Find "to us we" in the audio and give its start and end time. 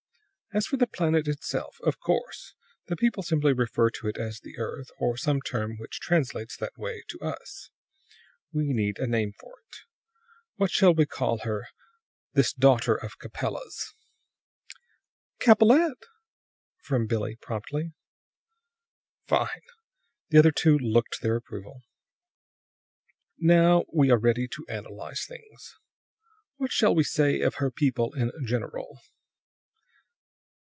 7.07-8.73